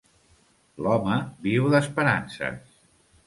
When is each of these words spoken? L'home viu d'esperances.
L'home 0.85 1.17
viu 1.47 1.69
d'esperances. 1.73 2.75